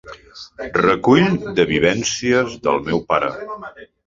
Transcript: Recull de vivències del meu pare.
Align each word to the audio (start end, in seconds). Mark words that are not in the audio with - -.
Recull 0.77 1.27
de 1.59 1.67
vivències 1.73 2.57
del 2.65 2.81
meu 2.89 3.05
pare. 3.13 3.31